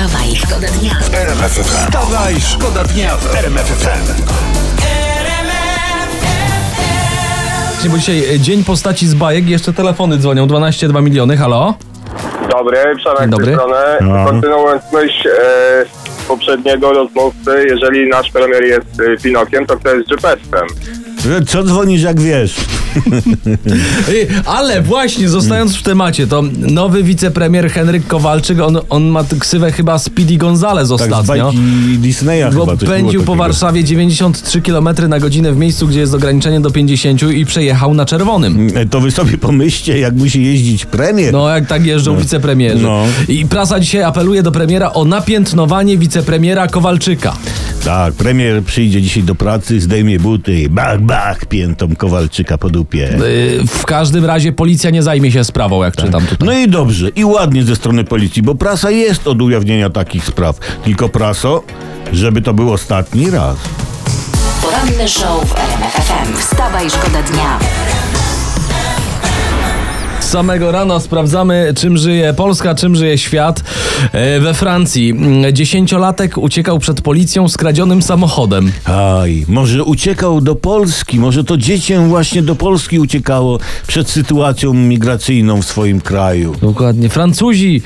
Wstawaj, 0.00 0.36
szkoda 0.36 0.66
dnia. 0.68 0.90
Wstawaj, 1.62 2.40
szkoda 2.40 2.84
dnia 2.84 3.16
w 3.16 3.34
RMF 3.36 3.66
FM. 3.66 4.22
Bo 7.90 7.98
dzisiaj 7.98 8.34
e, 8.34 8.38
dzień 8.40 8.64
postaci 8.64 9.08
z 9.08 9.14
bajek, 9.14 9.48
jeszcze 9.48 9.72
telefony 9.72 10.18
dzwonią, 10.18 10.46
12 10.46 10.88
2 10.88 11.00
miliony, 11.00 11.36
halo? 11.36 11.74
Dobry, 12.50 12.78
Przemek 12.96 12.96
Dzień 12.96 13.06
z 13.16 13.16
tej 13.18 13.28
dobry. 13.30 13.54
strony. 13.54 13.76
No. 14.00 14.24
Kontynuując 14.24 14.82
myśl 14.92 15.28
e, 15.28 15.84
poprzedniego 16.28 16.92
rozmówcy, 16.92 17.64
jeżeli 17.68 18.08
nasz 18.08 18.30
premier 18.30 18.64
jest 18.64 19.00
e, 19.00 19.16
Pinokiem, 19.22 19.66
to 19.66 19.76
kto 19.76 19.94
jest 19.94 20.08
Geppettem? 20.08 20.66
Co 21.46 21.62
dzwonisz 21.62 22.02
jak 22.02 22.20
wiesz? 22.20 22.56
Ale 24.46 24.82
właśnie, 24.82 25.28
zostając 25.28 25.76
w 25.76 25.82
temacie, 25.82 26.26
to 26.26 26.42
nowy 26.58 27.02
wicepremier 27.02 27.70
Henryk 27.70 28.06
Kowalczyk, 28.06 28.60
on, 28.60 28.78
on 28.90 29.04
ma 29.04 29.24
ksywę 29.38 29.72
chyba 29.72 29.98
Speedy 29.98 30.36
Gonzales 30.36 30.88
Tak 30.88 30.98
z 30.98 31.12
ostatnio. 31.12 31.52
Disneya 31.98 32.44
Bo 32.54 32.66
chyba 32.66 32.76
pędził 32.76 33.22
po. 33.22 33.40
Warszawie 33.40 33.84
93 33.84 34.62
km 34.62 34.88
na 35.08 35.20
godzinę 35.20 35.52
w 35.52 35.56
miejscu, 35.56 35.86
gdzie 35.86 36.00
jest 36.00 36.14
ograniczenie 36.14 36.60
do 36.60 36.70
50 36.70 37.22
i 37.22 37.46
przejechał 37.46 37.94
na 37.94 38.04
czerwonym. 38.04 38.70
To 38.90 39.00
wy 39.00 39.10
sobie 39.10 39.38
pomyślcie, 39.38 39.98
jak 39.98 40.14
musi 40.14 40.44
jeździć 40.44 40.86
premier. 40.86 41.32
No, 41.32 41.48
jak 41.48 41.66
tak 41.66 41.86
jeżdżą 41.86 42.16
wicepremierzy. 42.16 42.82
No. 42.82 43.04
I 43.28 43.46
prasa 43.46 43.80
dzisiaj 43.80 44.02
apeluje 44.02 44.42
do 44.42 44.52
premiera 44.52 44.92
o 44.92 45.04
napiętnowanie 45.04 45.98
wicepremiera 45.98 46.68
Kowalczyka. 46.68 47.36
Tak, 47.84 48.14
premier 48.14 48.62
przyjdzie 48.62 49.02
dzisiaj 49.02 49.22
do 49.22 49.34
pracy, 49.34 49.80
zdejmie 49.80 50.18
buty 50.18 50.54
i 50.60 50.68
bach, 50.68 51.00
bach, 51.00 51.46
piętą 51.46 51.96
Kowalczyka 51.96 52.58
po 52.58 52.70
dupie. 52.70 52.98
Yy, 53.58 53.66
W 53.66 53.86
każdym 53.86 54.24
razie 54.24 54.52
policja 54.52 54.90
nie 54.90 55.02
zajmie 55.02 55.32
się 55.32 55.44
sprawą, 55.44 55.82
jak 55.82 55.96
czytam 55.96 56.26
tutaj. 56.26 56.48
No 56.48 56.52
i 56.58 56.68
dobrze, 56.68 57.08
i 57.08 57.24
ładnie 57.24 57.62
ze 57.64 57.76
strony 57.76 58.04
policji, 58.04 58.42
bo 58.42 58.54
prasa 58.54 58.90
jest 58.90 59.26
od 59.28 59.42
ujawnienia 59.42 59.90
takich 59.90 60.24
spraw. 60.24 60.58
Tylko 60.84 61.08
praso, 61.08 61.62
żeby 62.12 62.42
to 62.42 62.54
był 62.54 62.72
ostatni 62.72 63.30
raz. 63.30 63.56
Poranny 64.62 65.08
show 65.08 65.44
w 65.48 65.54
RMF 65.58 65.92
FM. 65.92 66.36
Wstawaj, 66.38 66.90
szkoda 66.90 67.22
dnia. 67.22 67.58
Samego 70.30 70.72
rana 70.72 71.00
sprawdzamy, 71.00 71.72
czym 71.76 71.96
żyje 71.96 72.34
Polska, 72.34 72.74
czym 72.74 72.96
żyje 72.96 73.18
świat. 73.18 73.62
E, 74.12 74.40
We 74.40 74.54
Francji 74.54 75.10
mm, 75.10 75.54
dziesięciolatek 75.54 76.38
uciekał 76.38 76.78
przed 76.78 77.00
policją 77.00 77.48
skradzionym 77.48 78.02
samochodem. 78.02 78.72
Aj, 78.84 79.44
może 79.48 79.84
uciekał 79.84 80.40
do 80.40 80.54
Polski, 80.54 81.18
może 81.18 81.44
to 81.44 81.56
dziecię 81.56 82.06
właśnie 82.08 82.42
do 82.42 82.54
Polski 82.54 82.98
uciekało 82.98 83.58
przed 83.86 84.10
sytuacją 84.10 84.74
migracyjną 84.74 85.62
w 85.62 85.66
swoim 85.66 86.00
kraju. 86.00 86.54
Dokładnie. 86.60 87.08
Francuzi, 87.08 87.82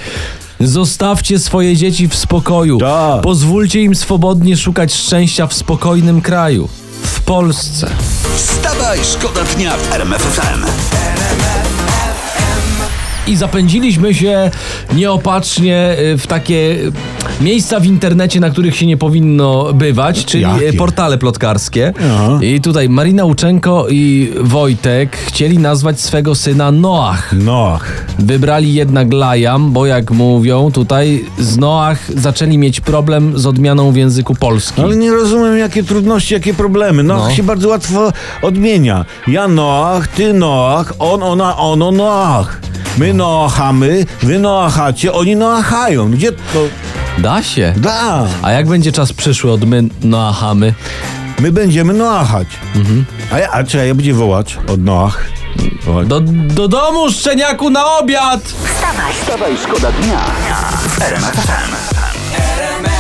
zostawcie 0.61 1.39
swoje 1.39 1.77
dzieci 1.77 2.09
w 2.09 2.15
spokoju. 2.15 2.79
Tak. 2.79 3.21
Pozwólcie 3.21 3.83
im 3.83 3.95
swobodnie 3.95 4.57
szukać 4.57 4.95
szczęścia 4.95 5.47
w 5.47 5.55
spokojnym 5.55 6.21
kraju. 6.21 6.69
W 7.03 7.21
Polsce. 7.21 7.91
Wstawaj, 8.37 8.99
szkoda 9.05 9.41
dnia 9.45 9.77
w 9.77 9.93
RMF 9.95 10.23
FM. 10.23 10.65
I 13.27 13.37
zapędziliśmy 13.37 14.15
się 14.15 14.51
nieopatrznie 14.95 15.97
y, 16.15 16.19
w 16.19 16.27
takie 16.27 16.77
miejsca 17.41 17.81
w 17.81 17.87
internecie, 17.87 18.41
na 18.41 18.51
których 18.51 18.77
się 18.77 18.87
nie 18.87 18.97
powinno 18.97 19.73
bywać, 19.73 20.25
czyli 20.25 20.43
Jakie? 20.43 20.69
y, 20.69 20.73
portale 20.73 21.19
plotkarskie. 21.19 21.93
Aha. 22.11 22.39
I 22.43 22.61
tutaj 22.61 22.89
Marina 22.89 23.25
Uczenko 23.25 23.87
i 23.91 24.33
Wojtek 24.41 25.17
chcieli 25.17 25.59
nazwać 25.59 26.01
swego 26.01 26.35
syna 26.35 26.71
Noach. 26.73 27.33
Noach. 27.33 28.05
Wybrali 28.19 28.75
jednak 28.75 29.13
Lajam, 29.13 29.73
bo 29.73 29.87
jak 29.87 30.11
mówią 30.11 30.73
tutaj, 30.73 31.25
z 31.39 31.57
Noach 31.59 31.99
zaczęli 32.17 32.59
mieć 32.59 32.81
problem 32.81 33.39
z 33.39 33.47
odmianą 33.47 33.93
w 33.93 33.97
języku 33.97 34.35
polskim. 34.35 34.85
Ale 34.85 34.97
nie 34.97 35.11
rozumiem, 35.13 35.59
jakie 35.59 35.83
trudności, 35.85 36.35
jakie 36.35 36.55
problemy. 36.55 37.03
Noach 37.03 37.29
No. 37.29 37.35
się 37.35 37.43
bardzo 37.43 37.69
łatwo 37.69 38.13
odmienia. 38.43 39.05
Ja 39.27 39.49
Noach, 39.49 40.09
ty 40.09 40.33
Noach, 40.33 40.93
on, 40.99 41.23
ona, 41.23 41.57
ono 41.57 41.91
Noach. 41.93 42.61
My 42.99 43.15
Noachamy, 43.15 44.07
wy 44.23 44.39
Noachacie, 44.39 45.13
oni 45.13 45.37
Noachają. 45.37 46.11
Gdzie 46.11 46.33
to? 46.33 46.67
Da 47.19 47.43
się. 47.43 47.73
Da. 47.77 48.27
A 48.43 48.53
jak 48.53 48.67
będzie 48.69 48.93
czas 48.93 49.13
przyszły 49.13 49.53
od 49.53 49.65
my 49.65 49.83
Noachamy? 50.03 50.75
My 51.39 51.53
będziemy 51.53 51.93
Noachać. 51.93 52.47
A 53.33 53.39
ja, 53.39 53.51
a 53.51 53.65
czy 53.65 53.87
ja 53.87 53.95
będzie 53.95 54.15
wołać 54.15 54.59
od 54.69 54.85
Noach? 54.85 55.25
Wołać. 55.85 56.09
Do, 56.09 56.21
do 56.21 56.69
domu, 56.69 57.11
szczeniaku, 57.11 57.71
na 57.71 57.99
obiad! 57.99 58.43
Wstawaj, 58.45 59.15
Wstawaj, 59.21 59.53
szkoda 59.65 59.93
dnia 59.93 60.21
w 60.89 61.03
RMF 61.03 61.35
FM. 61.35 62.94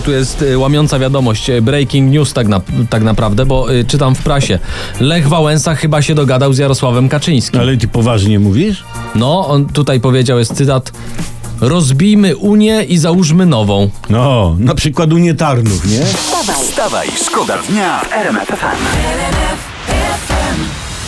Tu 0.00 0.10
jest 0.10 0.42
y, 0.42 0.58
łamiąca 0.58 0.98
wiadomość, 0.98 1.50
y, 1.50 1.62
breaking 1.62 2.12
news 2.12 2.32
tak, 2.32 2.48
na, 2.48 2.60
tak 2.90 3.02
naprawdę, 3.02 3.46
bo 3.46 3.72
y, 3.72 3.84
czytam 3.84 4.14
w 4.14 4.22
prasie. 4.22 4.58
Lech 5.00 5.28
Wałęsa 5.28 5.74
chyba 5.74 6.02
się 6.02 6.14
dogadał 6.14 6.52
z 6.52 6.58
Jarosławem 6.58 7.08
Kaczyńskim. 7.08 7.60
Ale 7.60 7.76
ty 7.76 7.88
poważnie 7.88 8.38
mówisz? 8.38 8.84
No, 9.14 9.48
on 9.48 9.66
tutaj 9.66 10.00
powiedział, 10.00 10.38
jest 10.38 10.54
cytat. 10.54 10.92
Rozbijmy 11.60 12.36
Unię 12.36 12.84
i 12.88 12.98
załóżmy 12.98 13.46
nową. 13.46 13.90
No, 14.10 14.56
na 14.58 14.74
przykład 14.74 15.12
unietarnów, 15.12 15.84
nie? 15.84 16.00
Wstawaj, 16.54 17.08
szkoda 17.26 17.58
dnia 17.68 18.00
w 18.00 18.12
RMF 18.12 18.48
FM. 18.48 18.82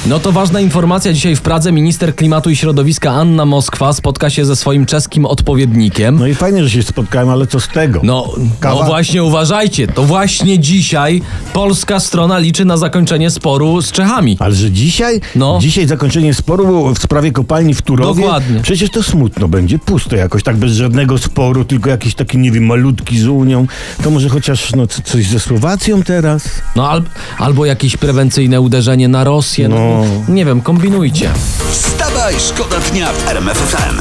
No 0.06 0.18
to 0.18 0.32
ważna 0.32 0.60
informacja. 0.60 1.12
Dzisiaj 1.12 1.36
w 1.36 1.40
Pradze 1.40 1.72
minister 1.72 2.16
klimatu 2.16 2.50
i 2.50 2.56
środowiska 2.56 3.10
Anna 3.10 3.44
Moskwa 3.46 3.92
spotka 3.92 4.30
się 4.30 4.44
ze 4.44 4.56
swoim 4.56 4.86
czeskim 4.86 5.26
odpowiednikiem. 5.26 6.18
No 6.18 6.26
i 6.26 6.34
fajnie, 6.34 6.64
że 6.64 6.70
się 6.70 6.82
spotkałem, 6.82 7.28
ale 7.28 7.46
co 7.46 7.60
z 7.60 7.68
tego? 7.68 8.00
No, 8.02 8.32
no 8.64 8.82
właśnie 8.84 9.24
uważajcie, 9.24 9.86
to 9.86 10.02
właśnie 10.04 10.58
dzisiaj 10.58 11.22
polska 11.52 12.00
strona 12.00 12.38
liczy 12.38 12.64
na 12.64 12.76
zakończenie 12.76 13.30
sporu 13.30 13.82
z 13.82 13.92
Czechami. 13.92 14.36
Ale 14.40 14.54
że 14.54 14.70
dzisiaj? 14.70 15.20
No. 15.36 15.58
Dzisiaj 15.62 15.86
zakończenie 15.86 16.34
sporu 16.34 16.94
w 16.94 16.98
sprawie 16.98 17.32
kopalni 17.32 17.74
w 17.74 17.82
Turowie? 17.82 18.22
Dokładnie. 18.22 18.60
Przecież 18.62 18.90
to 18.90 19.02
smutno 19.02 19.48
będzie, 19.48 19.78
pusto 19.78 20.16
jakoś, 20.16 20.42
tak 20.42 20.56
bez 20.56 20.72
żadnego 20.72 21.18
sporu, 21.18 21.64
tylko 21.64 21.90
jakiś 21.90 22.14
taki, 22.14 22.38
nie 22.38 22.50
wiem, 22.52 22.66
malutki 22.66 23.18
z 23.18 23.26
Unią. 23.26 23.66
To 24.02 24.10
może 24.10 24.28
chociaż 24.28 24.72
no, 24.74 24.86
co- 24.86 25.02
coś 25.02 25.26
ze 25.26 25.40
Słowacją 25.40 26.02
teraz? 26.02 26.48
No 26.76 26.90
al, 26.90 27.02
albo 27.38 27.66
jakieś 27.66 27.96
prewencyjne 27.96 28.60
uderzenie 28.60 29.08
na 29.08 29.24
Rosję. 29.24 29.68
No. 29.68 29.93
Nie 30.28 30.44
wiem, 30.44 30.60
kombinujcie. 30.60 31.30
Wstawaj, 31.70 32.34
szkoda 32.38 32.76
dnia 32.80 33.12
w 33.12 33.28
RMF 33.28 33.58
FM. 33.58 34.00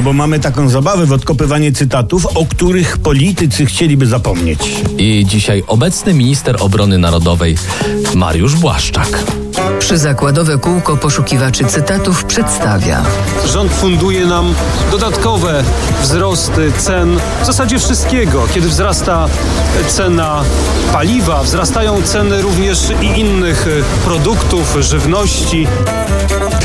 Bo 0.00 0.12
mamy 0.12 0.40
taką 0.40 0.68
zabawę 0.68 1.06
w 1.06 1.12
odkopywanie 1.12 1.72
cytatów, 1.72 2.26
o 2.26 2.46
których 2.46 2.98
politycy 2.98 3.66
chcieliby 3.66 4.06
zapomnieć. 4.06 4.58
I 4.98 5.26
dzisiaj 5.28 5.64
obecny 5.66 6.14
minister 6.14 6.56
obrony 6.60 6.98
narodowej 6.98 7.56
Mariusz 8.14 8.56
Błaszczak. 8.56 9.18
Przyzakładowe 9.78 10.58
kółko 10.58 10.96
poszukiwaczy 10.96 11.64
cytatów 11.64 12.24
przedstawia. 12.24 13.02
Rząd 13.46 13.72
funduje 13.72 14.26
nam 14.26 14.54
dodatkowe 14.90 15.64
wzrosty 16.02 16.72
cen 16.78 17.18
w 17.42 17.46
zasadzie 17.46 17.78
wszystkiego. 17.78 18.46
Kiedy 18.54 18.68
wzrasta 18.68 19.28
cena 19.88 20.42
paliwa, 20.92 21.42
wzrastają 21.42 22.02
ceny 22.02 22.42
również 22.42 22.78
i 23.02 23.20
innych 23.20 23.66
produktów, 24.04 24.76
żywności. 24.80 25.66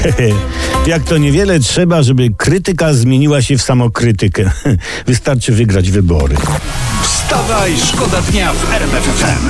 Jak 0.87 1.03
to 1.03 1.17
niewiele 1.17 1.59
trzeba, 1.59 2.03
żeby 2.03 2.29
krytyka 2.37 2.93
zmieniła 2.93 3.41
się 3.41 3.57
w 3.57 3.61
samokrytykę. 3.61 4.51
Wystarczy 5.07 5.51
wygrać 5.51 5.91
wybory. 5.91 6.35
Wstawaj, 7.03 7.73
szkoda 7.77 8.21
dnia 8.21 8.53
w 8.53 8.73
RMFFM. 8.73 9.49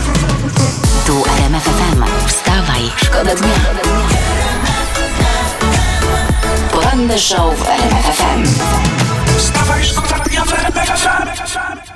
Tu 1.08 1.24
RMFFM. 1.38 2.04
Wstawaj, 2.28 2.82
szkoda 3.04 3.36
dnia. 3.36 3.54
Poranny 6.72 7.20
show 7.20 7.60
w 7.60 7.68
RMFFM. 7.70 8.44
Wstawaj, 9.38 9.84
szkoda 9.84 10.20
dnia 10.20 10.46
w 10.46 10.54
RMFFM. 10.54 11.93